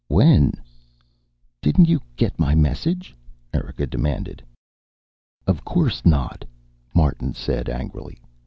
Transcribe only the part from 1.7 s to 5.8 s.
you get my message?" Erika demanded. "Of